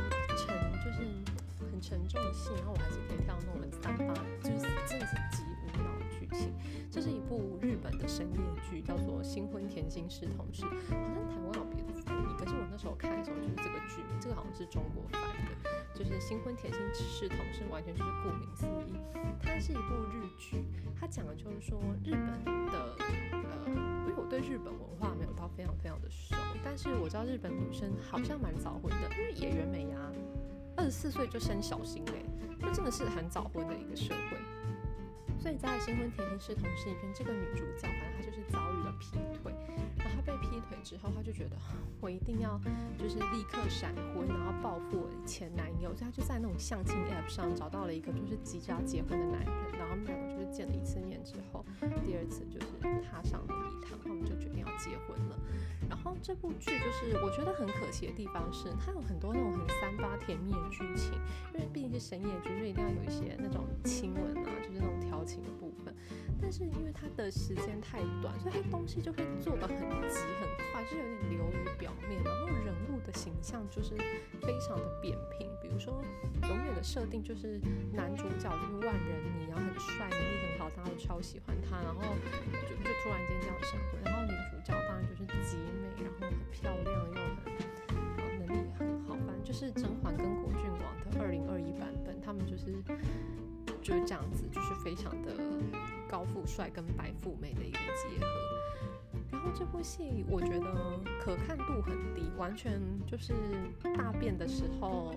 [1.81, 4.13] 沉重的戏，然后我还是可以跳那种三八，
[4.43, 6.53] 就是真的是极无脑剧情。
[6.91, 8.39] 这是一部日本的深夜
[8.69, 15.51] 剧，叫做《新婚甜心是同事》，好像台湾有别的翻译，可是我那时候看的时候就是这个剧名，这个好像是中国翻的，
[15.93, 18.97] 就是《新婚甜心是同事》，完全就是顾名思义，
[19.41, 20.65] 它是一部日剧，
[20.99, 29.97] 它讲的就是说日本的，呃，因为我对日本文化没有到非常非常的熟，但是我知道日本女生好像蛮早婚的，因为演员美牙
[30.79, 32.23] 二十四岁就生小新嘞，
[32.57, 34.37] 那真的是很早婚的一个社会。
[35.37, 39.53] 所以在《新婚甜心是同事》里边，这个女主角反正她就是遭遇了劈腿，
[40.21, 41.55] 被劈腿之后，他就觉得
[42.01, 42.59] 我一定要
[42.97, 51.65] 就是立刻闪婚，然后报复我的前男友，所以他就在那种相亲 App 上找到了一个就是即将结婚的男人，然后他们两个就是见了一次面之后，
[52.03, 52.67] 第二次就是
[53.01, 55.39] 踏上了礼堂，他们就决定要结婚了。
[55.89, 61.13] 然后这部剧就是我觉得很可惜的地方是，它有很多那种很三八甜蜜的剧情，
[61.53, 64.88] 因为毕竟是深夜剧，所以一定要有一些那种亲吻啊，就是那种。
[66.59, 70.43] 是因为它的时间太短，所以它东西就会做的很急很
[70.73, 72.21] 快，就有点流于表面。
[72.21, 73.95] 然后人物的形象就是
[74.41, 76.03] 非常的扁平，比如说
[76.43, 77.61] 永远的设定就是
[77.93, 82.01] 男主角就是万人迷，然后很帅，能力很好，大家都超喜欢他，然后
[82.67, 84.01] 就就突然间这样闪婚。
[84.03, 87.15] 然后女主角当然就是极美，然后很漂亮又
[88.27, 92.75] 很能力很好，反正就是甄嬛跟果郡王的二零二一版本，他们就是。
[93.89, 95.33] 就是这样子，就是非常的
[96.07, 98.27] 高富帅跟白富美的一个结合。
[99.31, 103.33] 然后这部戏我觉得可看度很低，完全就是
[103.97, 105.15] 大便的时候，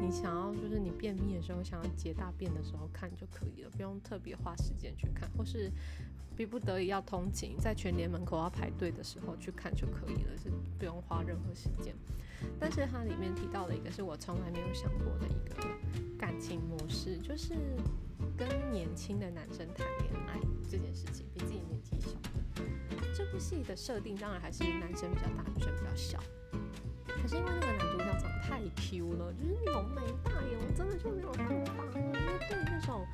[0.00, 5.70] 你想要就是你便秘的时候想要解大便的时候看就可以了，不用特别花时间去看，或是
[6.34, 11.94] 逼不得已要通勤在全联门口要排队的时候去看就可以了，是不用花任何时间。
[12.58, 15.56] 但是它里面提到了一个是我从来没有想过的一个
[16.18, 17.54] 感情模式，就是
[18.36, 20.38] 跟年轻的男生谈恋爱
[20.70, 22.62] 这件事情，比自己年纪小的。
[23.14, 26.18] 这部戏的设定当然还是男生比较大，女生比较小。
[27.22, 31.86] 可是因为那个男主角长得太 Q 了，就是浓眉大眼，我真的就没有办法。
[31.94, 33.06] 因为对那种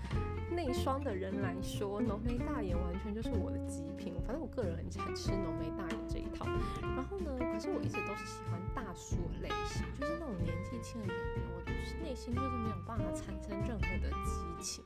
[0.51, 4.15] 内双的人来说，浓眉大眼完全就是我的极品。
[4.27, 6.47] 反正我个人很很吃浓眉大眼这一套。
[6.81, 14.85] 然后呢，可是我一直都是喜欢大叔类型，就是那种年纪轻的演员，我就是内心就是没有办法产生任何的激情、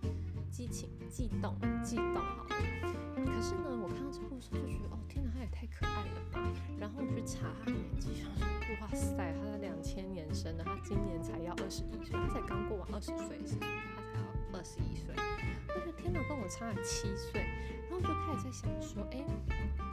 [0.51, 1.55] 激情、悸动、
[1.85, 2.17] 悸动。
[2.17, 2.57] 好了，
[3.25, 4.99] 可是呢，我看到这部时候就觉得，哦，
[5.79, 6.53] 可爱了吧！
[6.79, 8.47] 然后我去查他的年纪，想说，
[8.81, 15.15] 哇塞，他是两千年生的，他今年才要二十一岁，他才刚过完二十岁，是他才要二十一岁。
[15.69, 17.41] 我觉得天哪，跟我差了七岁，
[17.89, 19.25] 然后就开始在想说，哎，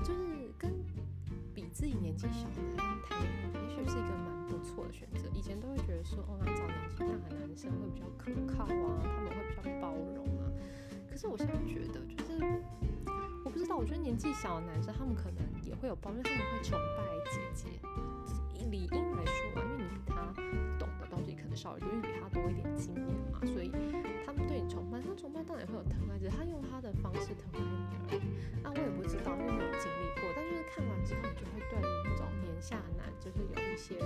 [0.03, 0.73] 就是跟
[1.53, 5.29] 比自己年纪小的人谈恋爱，也许是一个蛮不错的选择。
[5.33, 10.51] 以前都会觉得说，哦，找年纪大的男生会比较可靠啊，他们会比较包容啊。
[11.09, 12.39] 可是我现在觉得，就是
[13.43, 17.65] 我不知道，我觉得年纪小的男生他们可能也会有包，因为他们会崇拜姐姐。
[18.69, 20.21] 理应来说嘛，因为你比他
[20.77, 23.01] 懂的东西可能少一点，因为比他多一点经验
[23.33, 23.71] 嘛，所以
[24.25, 25.01] 他们对你崇拜。
[25.01, 28.21] 他崇拜当然也会有疼爱，只是他用他的方式疼爱你而已。
[28.61, 30.29] 那我也不知道，因为没有经历过。
[30.35, 33.97] 但就是看完之后，你就会对那种年下男，就是有一些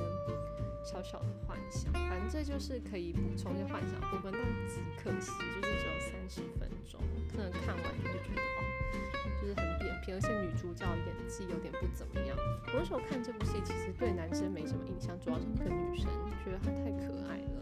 [0.84, 1.92] 小小的幻想。
[1.92, 4.40] 反正这就是可以补充一些幻想部分，但
[4.72, 5.28] 极可惜，
[5.60, 7.02] 就是只有三十分钟，
[7.36, 9.13] 可能看完就会觉得哦。
[9.44, 12.32] 就是很扁平，而且女主角演技有点不怎么样。
[12.72, 16.08] 我那时候看这部戏，其实对男生没什么印象，主要是那个女生，
[16.46, 17.60] 觉得她太可爱了。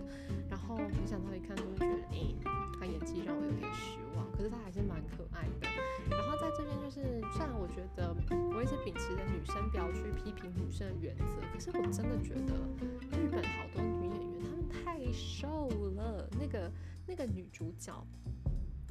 [0.47, 2.21] 然后没想到一看就会觉得，哎，
[2.79, 4.29] 她演技让我有点失望。
[4.31, 5.67] 可是她还是蛮可爱的。
[6.13, 7.01] 然后在这边就是，
[7.33, 8.13] 虽然我觉得
[8.53, 12.53] 我一直秉持着女生不要去批评女生的原则，可是我真的觉得
[13.17, 15.67] 日本好多女演员她们太瘦
[15.97, 16.29] 了。
[16.37, 16.71] 那个
[17.07, 17.91] 那个女主角。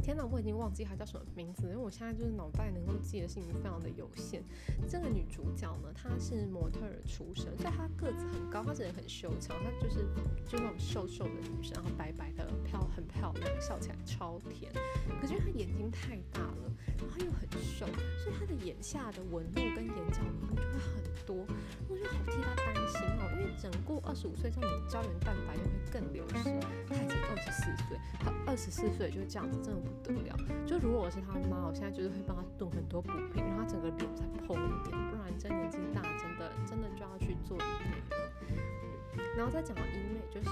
[0.03, 4.43] 天哪，我已经忘记她叫什么名字，因为我现在就是脑袋能够记的事情非常的有限。
[4.89, 10.07] 这个女主角呢，她是模特儿出身，所以她个子很高，她真的很修长，她就是
[10.49, 14.73] 就那种瘦瘦的女生，然后白白的漂很漂亮，笑起来超甜。
[15.21, 17.87] 可是她眼睛太大了，然后又很瘦，
[18.19, 21.47] 所以她的眼下的纹路跟眼角纹路就会很多，
[21.89, 26.45] 我就好替她担心哦，因为整过二十五岁，之后，你胶原蛋白就会更流失。
[26.89, 29.90] 她已经二十四岁，她二十四岁就这样子，真的。
[30.03, 38.31] 不了，就如果我是他妈，我现在就是会帮他炖很多补品，让他整个脸再蓬一点，不然这年纪大，真的真的就要去做医美了。
[39.37, 40.51] 然后再讲到医美，就是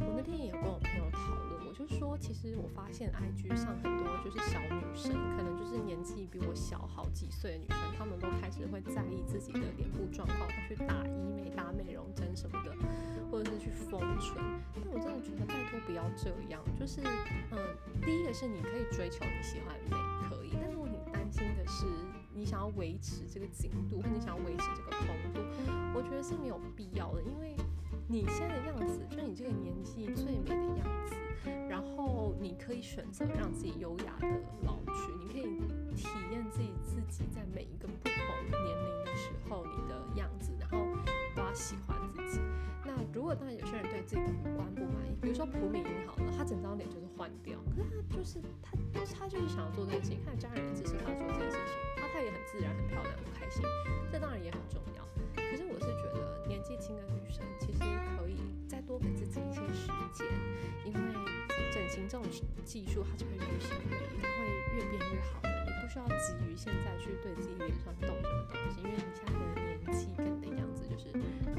[0.00, 12.72] 我那天也有跟我朋友讨论，我就说，其实我发现 IG 上很多就是小女生，可能就是年纪比我小好几岁的女生，她们都开始会在意自己的脸部状况，去打医美、打美容针什么的。
[13.32, 14.36] 或者是去封唇，
[14.74, 16.60] 但我真的觉得拜托不要这样。
[16.78, 17.00] 就是，
[17.50, 17.56] 嗯，
[18.02, 19.96] 第一个是你可以追求你喜欢的美，
[20.28, 20.50] 可以。
[20.60, 21.86] 但如果你担心的是
[22.34, 25.40] 你想要维持这个紧度，或你想要维持这个蓬度，
[25.94, 27.22] 我觉得是没有必要的。
[27.22, 27.56] 因为
[28.12, 31.16] 你现在的样子，就是你这个年纪最美的样子。
[31.66, 34.28] 然后你可以选择让自己优雅的
[34.66, 35.56] 老去，你可以
[35.96, 38.12] 体验自己自己在每一个不同
[38.50, 40.76] 年龄的时候你的样子，然后
[41.34, 42.38] 都要喜欢自己。
[42.84, 48.76] 那如果当然有些人对自己的五官不满意，比如说朴敏英好了，她整张脸就是换掉，可是她就是她，
[49.20, 53.64] 她就是想要做这件事情，看家人也支持她做这件事情，她她也很自然、很漂亮、很开心，
[54.12, 55.00] 这当然也很重要。
[55.52, 57.78] 可是我是觉得年纪轻的女生其实
[58.16, 60.26] 可以再多给自己一些时间，
[60.82, 61.00] 因为
[61.70, 62.24] 整形这种
[62.64, 71.12] 技术它就会日新月异，它会越变越好的，你不需要急于现在去对自己脸上动什么东西，因为你现在的年纪跟你的样子就是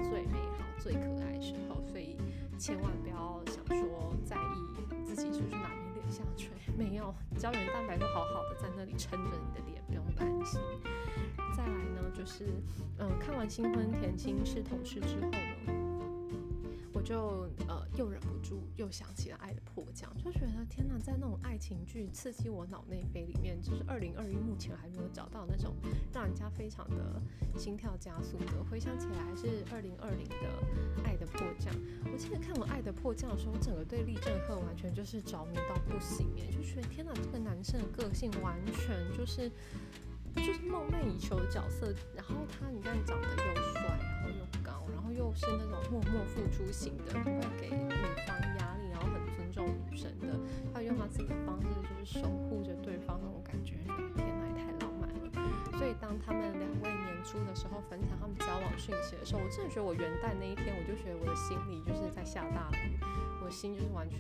[0.10, 0.66] 最美好。
[0.80, 2.18] 最可爱时候，所以
[2.58, 10.60] 千万不要想说在意自己是不是哪边脸下垂，没有胶原蛋白都好好的在那里撑着你的脸，这种版型。
[11.56, 12.46] 再来呢，就是
[12.98, 15.83] 嗯，看完《新婚甜心是同事》之后呢。
[17.04, 25.76] 就呃又忍不住又想起了《爱的迫降》，就觉得天哪，在那种爱情剧刺激我脑内飞里面，就是二零二一目前还没有找到那种
[26.14, 27.22] 让人家非常的
[27.58, 28.64] 心跳加速的。
[28.70, 30.36] 回想起来还是二零二零的
[31.04, 31.74] 《爱的迫降》。
[32.12, 39.52] 我记得看我《爱的迫降》的时候，我整个对李正赫完全就是着迷到不行耶，就觉得天哪，这个男生的个性完全就是
[40.36, 41.94] 就是梦寐以求的角色。
[42.16, 44.13] 然后他你看长得又帅。
[45.16, 47.90] 又是那种默默付出型的，不会给女
[48.28, 50.38] 方压力，然后很尊重女生的，
[50.74, 53.76] 他用他自己的方式就是守护着对方那种感觉，
[54.16, 55.78] 天哪，也太浪漫了。
[55.78, 62.98] 所以当他们两位年初的时候分享他们交往讯息的时候，我真的觉得我元旦那一天，我就觉得我的心里就是在下大雨，
[63.44, 64.20] 我心就是完全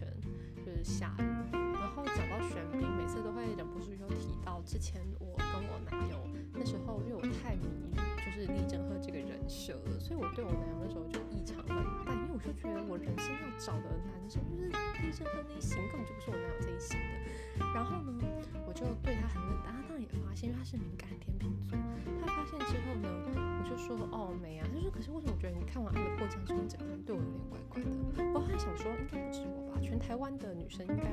[0.65, 1.23] 就是下雨。
[1.53, 6.17] 然后讲到玄彬，每次都会忍不住又提到之前我跟我男友
[6.53, 8.12] 那时候，因为我太迷。
[8.33, 14.69] 是李正赫这个人设了，所以我对我男友那时候就异常冷淡，因为我就觉得我人生要找的男生就是
[15.01, 17.65] 李正赫那一型，根本就不是我男友这一型的。
[17.73, 18.25] 然后呢，
[18.65, 19.71] 我就对他很冷淡。
[19.73, 21.77] 他当然也发现，因为他是敏感天秤座。
[22.19, 24.65] 他发现之后呢，我就说哦没啊。
[24.73, 27.89] 他说可是为什么我觉得你看完《爱的迫降》之后，整个人对我有点怪怪的？
[28.33, 31.05] 我还想说，应该不止我吧，全台湾的女生应该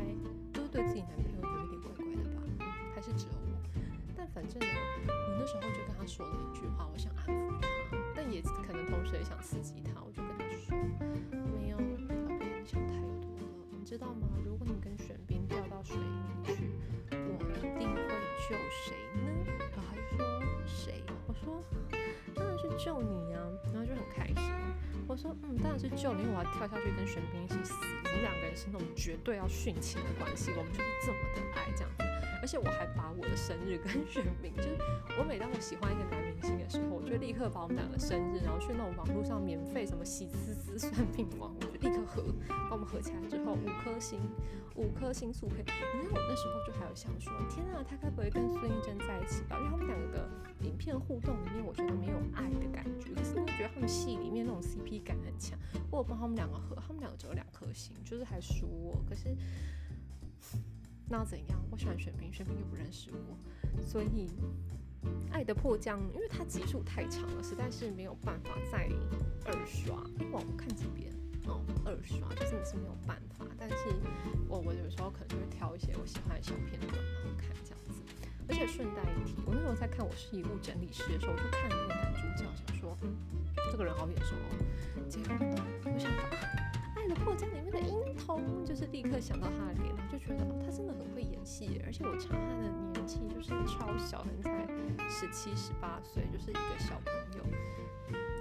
[0.53, 2.65] 都对自己男朋友有一点怪怪的吧？
[2.95, 3.40] 还是只有？
[4.21, 4.67] 但反正呢，
[5.09, 7.67] 我那时候就跟他说了一句话，我想安抚他，
[8.15, 10.77] 但也可能同时也想刺激他，我就跟他说，
[11.57, 14.29] 没有，宝贝，你想太多了，你知道吗？
[14.45, 16.03] 如果你跟玄彬掉到水里
[16.45, 16.69] 去，
[17.11, 17.97] 我一定会
[18.45, 19.25] 救谁呢？
[19.75, 21.03] 然后他就说谁？
[21.27, 21.65] 我说
[22.35, 23.41] 当然是救你啊，
[23.73, 24.53] 然后就很开心。
[25.09, 27.73] 我说嗯，当然是救你，因为我要跳下去跟玄彬一起死。
[28.05, 32.10] 我们两个人是那种绝对要殉情的关系，我们就是这么的爱这样子。
[32.41, 34.77] 而且我还把我的生日跟玄彬，就是
[35.19, 44.19] 我每当我喜欢一个男明星的时候，我就立刻把我们两个生日，然后去那种网络上免费什么喜滋滋算命网，我就立刻合，把我们合起来之后五颗星，
[44.75, 45.65] 五颗星速配。
[45.95, 49.59] 因为我那时候就还有想说，天啊，他该不会跟孙艺珍在一起吧？
[49.59, 50.29] 因为他们两个的
[50.63, 55.59] 影片互动里面，我觉得没有爱的感觉，可是我觉得他们戏里面那种 CP 感很强。
[55.91, 59.37] 我有帮他们两个合，他们两个只有两颗星，就是还输我，可是。
[61.13, 61.61] 那怎样？
[61.73, 63.37] 我喜欢玄彬，玄彬又不认识我，
[63.83, 64.29] 所以
[65.33, 68.89] 《爱的迫降》因为它集数太长了，实在是没有办法再
[69.45, 69.97] 二刷。
[70.31, 71.13] 哇，我看几遍
[71.47, 73.45] 哦，二刷就真的是没有办法。
[73.59, 73.75] 但是
[74.49, 78.01] 我我有时候可能就会挑一些我喜欢的小片段然后看这样子。
[78.49, 83.17] 而且顺带一提，我那时候在看《我是遗物整理师》的时候，我就看那个男主角，想说，嗯，
[83.73, 84.55] 这个人好眼熟哦。
[85.09, 86.09] 结果呢我想
[87.09, 87.15] 到。
[87.21, 97.45] 破降里面的音童，就是立刻想到他的脸，然后就觉得，他真的很会演戏，而且我查他的年纪就是超小，可能才十七十八岁，就是一个小朋友，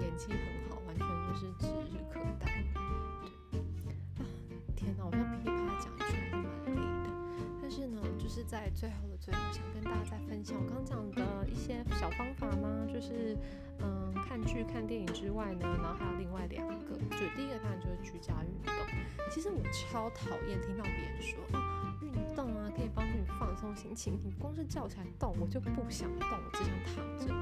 [0.01, 2.63] 演技很好，完全就是指日可待。
[8.39, 12.87] 是，在最后的最后，想跟大家再分享我刚讲的一些小方法吗？
[12.87, 13.37] 就是
[13.79, 14.09] 嗯。
[14.29, 18.71] 看剧、看电影之外呢，然后还有另外两个，就第一个当然就是居家运动。
[19.31, 21.39] 其实我超讨厌听到别人说，
[23.39, 27.33] 放松心情，你光是叫起来动，我就不想动，我只想躺着。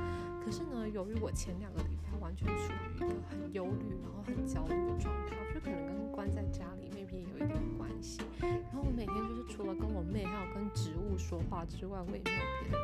[0.45, 8.21] 可是呢，由于我前两个礼拜完全处于一个很忧虑，然后很焦虑的状态，我觉得可能跟关在家里 maybe 也有一点关系。
[8.39, 12.77] 然后我每天就是除了跟我妹还有跟植物说话之外，我也没有别的。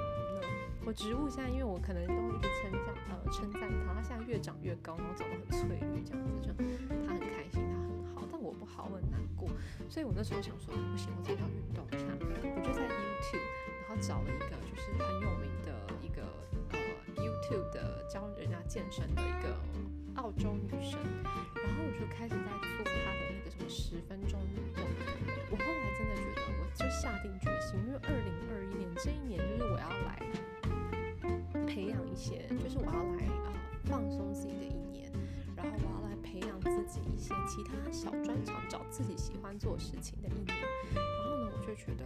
[0.86, 6.52] 我植物现在因为我可能都一直称赞呃称赞它，它现在越长越高，然后长得很翠绿这样子，就
[7.08, 7.83] 它很开心，它，
[8.44, 9.48] 我不好，我很难过，
[9.88, 13.48] 所以我那时候想说不行，我自己要运动一下，我就在 YouTube
[13.88, 15.72] 然后找了一个就是很有名的
[16.04, 16.28] 一个
[16.76, 16.78] 呃
[17.16, 19.56] YouTube 的教人家健身的一个
[20.16, 21.00] 澳洲女生，
[21.56, 24.84] 然后我就开始在做她的那个什么十分钟运动，
[25.50, 30.20] 我后来真的觉得我就下定决心，因为二零二一年这一年就是我要来
[31.66, 31.98] 培养。
[32.14, 33.52] 一些就是我要来呃
[33.86, 35.12] 放松自己的一年，
[36.86, 40.58] 己一些其他小专长，找自己喜欢做事情的一年。
[40.94, 42.06] 然后呢，我就觉得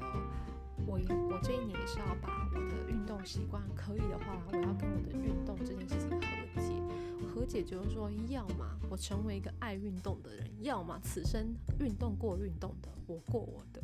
[0.85, 0.99] 我
[1.29, 6.73] 我这一年也是要把我的运动习惯，可以的话，我要跟我的运动这件事情和解。
[7.33, 13.81] 和解就是说，要么我成为一个爱运动的人，要么此生运动过运动的，我过我的。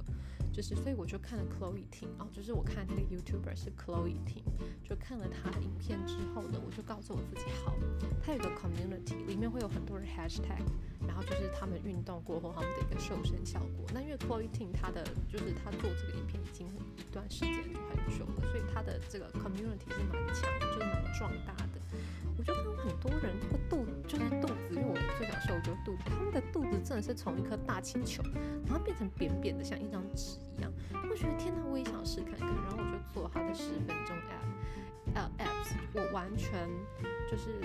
[0.52, 4.44] 就是，所以我就看了 Chloe Ting，哦，就是我看那个 YouTuber 是 Chloe Ting，，
[4.84, 7.74] 就看了他的影片之后呢，我就告诉我自己，好，
[8.24, 10.62] 他有个 community，里面会有很多人 hashtag，
[11.08, 13.86] 然后就是他们运动过后他们的一个瘦身效果。
[13.94, 17.54] 那因为 Chloe Ting 他的就是他做这个影片已经一段时间
[17.90, 21.82] 很久了，所以他的这个 community 是蛮强，就是蛮壮大的。
[22.38, 28.24] 我就看到很多人那个肚就是肚子，因为我最想瘦就是肚子，他们的肚子真的是从一颗大气球，
[28.66, 30.72] 然后变成扁扁的像一张纸一样。
[30.94, 32.48] 我觉得天哪，我也想试看看。
[32.48, 34.16] 然后我就做他的十分钟
[35.14, 36.68] APP APPS，我完全
[37.30, 37.62] 就是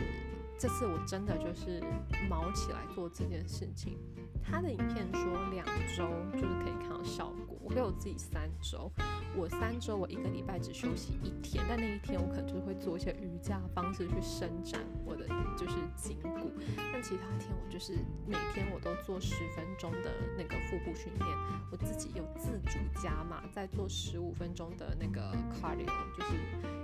[0.59, 1.83] 这次我真的就是
[2.29, 3.97] 毛起来做这件事情。
[4.43, 5.65] 他的影片说两
[5.97, 8.91] 周就是可以看到效果，我给我自己三周，
[9.37, 16.51] 我三周我一个礼拜只休息一天，但那一天我可能就会做一些瑜伽方式去伸展我的就是颈骨，
[16.91, 17.93] 但其他天我就是
[18.27, 21.29] 每天我都做十分钟的那个腹部训练，
[21.71, 26.33] 我自己有自主加码，在做十五分钟的那个 cardio，就是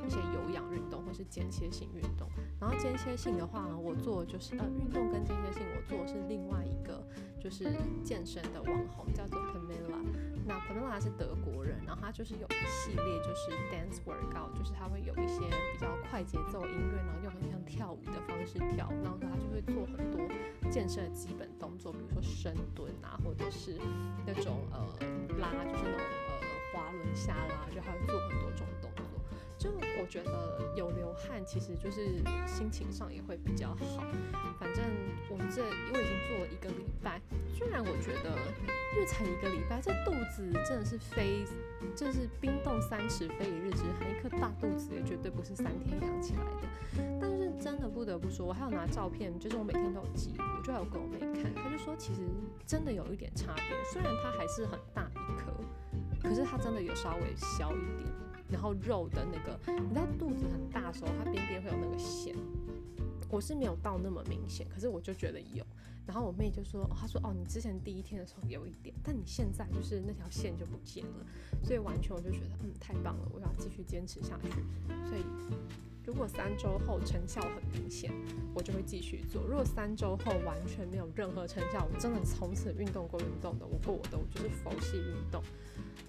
[0.06, 2.28] 一些有氧运动或是间歇性运动，
[2.60, 7.02] 然后间歇性的话，我做就是呃运动跟间歇性我做是另外一个。
[7.40, 7.66] 就是
[8.02, 10.00] 健身的网红叫做 Pamela，
[10.46, 15.40] 那 Pamela 是德国人，然后他就是有一系列就是 dance workout，就是他会有一些
[15.72, 20.20] 比较快节奏音乐，然后又很像跳舞的方式跳，然后他就会做很多
[20.70, 23.78] 健身的基本动作，比如说深蹲啊，或者是
[24.26, 24.86] 那种呃
[25.38, 26.34] 拉，就是那种呃
[26.72, 29.03] 滑轮下拉，就还有做很多种动作。
[29.64, 34.04] 就我觉得有流汗，其实就是心情上也会比较好。
[34.60, 34.84] 反正
[35.30, 37.18] 我们这因为已经做了一个礼拜，
[37.56, 38.28] 虽然我觉得
[38.92, 41.46] 因为才一个礼拜，这肚子真的是非，
[41.96, 46.68] 就是冰冻三尺非一日之寒，一颗大肚子也绝对不是三天养起来的。
[47.18, 52.20] 但是真的不得不说，我还有拿照片，就是我每天都有记录，就还有给我妹看，她就说其实
[52.66, 55.56] 真的有一点差别，虽然它还是很大一颗，
[56.22, 58.13] 可是它真的有稍微小一点。
[58.50, 62.34] 然后肉的那个，你知道肚子很大的时候，它边边会有那个线。
[63.30, 65.64] 我是没有到那么明显，可是我就觉得有。
[66.06, 71.26] 然后我妹就说，她说哦，你之前第一天的时候有一点，但你现在就是那条线就不见了。
[71.64, 74.50] 所以完全我就觉得，嗯，太棒了，我要继续坚持下去。
[75.08, 75.24] 所以
[76.06, 78.12] 如果三周后成效很明显，
[78.54, 85.42] 我就会继续做；如果三周后完全没有任何成效，我真的从此运动过运动的，我过我的，我就是佛系运动。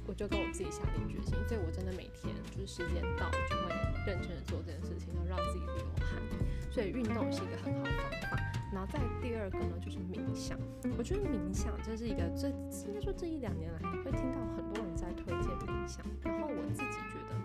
[0.07, 3.73] 我就跟我自己下定决心，所以我真的每天就是时间到，就会
[4.05, 6.21] 认真的做这件事情，然后让自己流汗。
[6.69, 7.91] 所以运动是一个很好的
[8.29, 8.37] 方法。
[8.73, 10.59] 然后再第二个呢，就是冥想。
[10.97, 16.05] 我觉得冥想这是一个，这应该说这一两年来会听到很多人在推荐冥想。
[16.21, 16.97] 然后我自己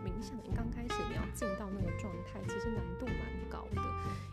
[0.05, 3.83] 冥想，你刚开始你要进到那个状态，其实难度蛮高的，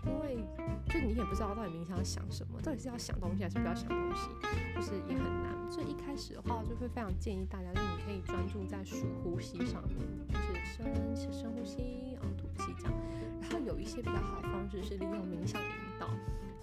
[0.05, 0.43] 因为
[0.87, 4.29] 就你也不知道到底冥想要想什么，到底是要想东西还是不要想东西，
[4.75, 5.55] 就是也很难。
[5.69, 9.99] 所以一开始的话，就会非常建议大家，就是你可以专注在数呼吸上面，
[10.29, 12.93] 就是深深呼吸，然后吐气这样。
[13.41, 16.07] 然后有一些比较好的方式是利用冥想引导，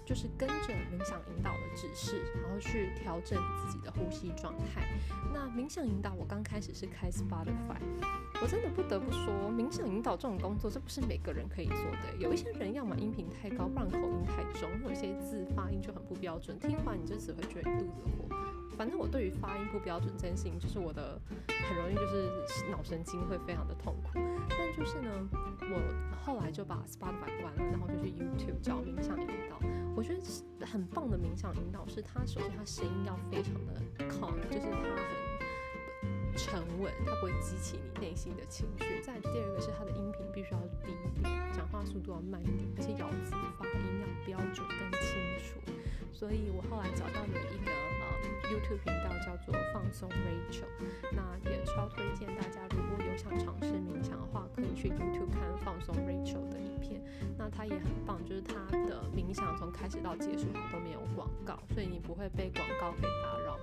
[0.05, 4.87] 就是跟着冥想引导的指示，然后去调整自己的呼吸状态。
[5.33, 7.81] 那冥想引导，我刚开始是开 Spotify，
[8.41, 12.15] 我真的不得不说，冥想引导这种工作，这不是每个人可以做的。
[12.19, 18.35] 有一些人要么音频太高，不然口音太重，有些字发音就很不标准，听完你就只会觉得肚子火。
[18.77, 22.29] 反正我对于发音不标准这件事情，就是我的很容易就是
[22.69, 24.19] 脑神经会非常的痛苦。
[24.49, 25.09] 但就是呢，
[25.61, 29.57] 我后来就把 Spotify 关了，然后就去 YouTube 找冥想引导。
[29.95, 35.34] 我觉得很棒的冥想引导是，他首先他声音要非常的 calm，就是他很
[36.35, 39.01] 沉稳，它不会激起你内心的情绪。
[39.01, 45.59] 再第二个是它的音频必须要低一点，讲话速度要慢一点，而且咬字发音要标准更清楚。
[46.11, 48.05] 所以我后来找到了一个呃
[48.47, 50.67] YouTube 频道，叫做放松 Rachel。
[51.11, 57.01] 那也超推荐大家，如果有想尝试冥想的话，可以去 YouTube 看放松 Rachel 的影片。
[57.37, 58.55] 那它也很棒，就是它
[58.87, 63.57] 的冥想从开始到结束它都没有广告，所以你不会被广告给打扰。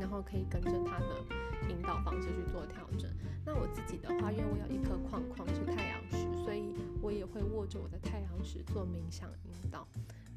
[0.00, 1.24] 然后可以跟着他的
[1.68, 3.10] 引导方式去做调整。
[3.44, 9.86] 那我自己的话，因为我有一颗框框是太阳石，所以我也会握着我的太阳石做冥想引导。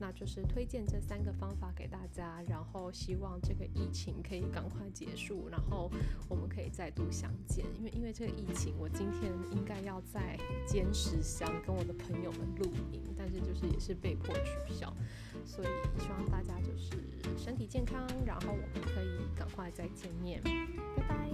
[0.01, 5.91] 那就是推荐这三个方法给大家，然后希望这个疫情可以赶快结束，然后
[6.27, 7.63] 我们可以再度相见。
[7.77, 10.35] 因为因为这个疫情，我今天应该要在
[10.65, 14.91] 坚石乡跟我的朋友们露营，但是就是也是被迫取消，
[15.45, 15.67] 所以
[15.99, 16.97] 希望大家就是
[17.37, 20.41] 身体健康，然后我们可以赶快再见面，
[20.97, 21.29] 拜拜。